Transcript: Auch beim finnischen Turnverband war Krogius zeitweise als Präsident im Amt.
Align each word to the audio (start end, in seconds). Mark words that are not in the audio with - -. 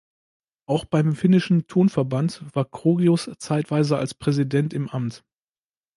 Auch 0.67 0.85
beim 0.85 1.13
finnischen 1.15 1.67
Turnverband 1.67 2.43
war 2.55 2.65
Krogius 2.65 3.29
zeitweise 3.37 3.97
als 3.99 4.15
Präsident 4.15 4.73
im 4.73 4.89
Amt. 4.89 5.23